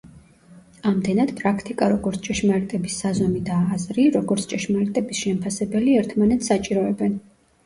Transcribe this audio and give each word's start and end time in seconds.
ამდენად, 0.91 1.33
პრაქტიკა, 1.41 1.89
როგორც 1.91 2.23
ჭეშმარიტების 2.27 2.95
საზომი 3.03 3.43
და 3.51 3.59
აზრი, 3.77 4.07
როგორც 4.17 4.49
ჭეშმარიტების 4.55 5.21
შემფასებელი, 5.27 5.95
ერთმანეთს 6.01 6.51
საჭიროებენ. 6.55 7.17